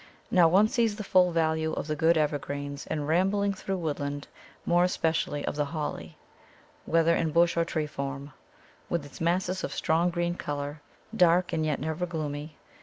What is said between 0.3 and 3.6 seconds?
Now one sees the full value of the good evergreens, and, rambling